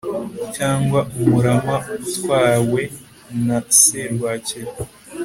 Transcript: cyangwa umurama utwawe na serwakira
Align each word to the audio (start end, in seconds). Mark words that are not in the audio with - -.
cyangwa 0.55 0.99
umurama 1.19 1.75
utwawe 1.97 2.81
na 3.45 3.57
serwakira 3.79 4.71